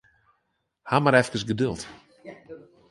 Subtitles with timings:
[0.89, 1.81] Haw mar efkes geduld.